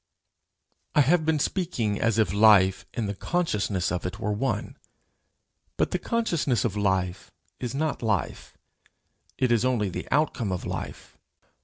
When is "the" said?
3.07-3.13, 5.91-5.99, 9.89-10.07